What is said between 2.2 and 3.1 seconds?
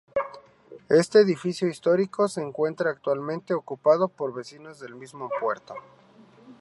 se encuentra